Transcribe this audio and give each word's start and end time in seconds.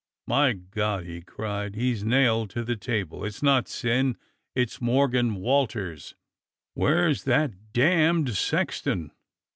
"My 0.25 0.53
God!" 0.53 1.05
he 1.05 1.21
cried. 1.21 1.75
"He's 1.75 2.03
nailed 2.03 2.49
to 2.49 2.63
the 2.63 2.75
table. 2.75 3.23
It's 3.23 3.43
not 3.43 3.67
Syn! 3.67 4.17
It's 4.55 4.81
Morgan 4.81 5.35
Walters. 5.35 6.15
Wliere's 6.75 7.23
that 7.25 7.71
damned 7.71 8.35
sexton.' 8.35 9.11